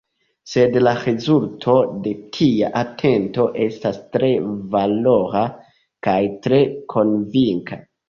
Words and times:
Sed 0.51 0.77
la 0.85 0.93
rezulto 1.03 1.75
de 2.07 2.13
tia 2.39 2.71
atento 2.81 3.47
estas 3.67 4.01
tre 4.17 4.33
valora– 4.75 5.47
kaj 6.11 6.21
tre 6.49 6.65
konvinka. 6.99 7.85